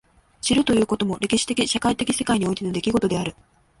[0.41, 3.35] 知るということも歴史的社会的世界においての出来事である。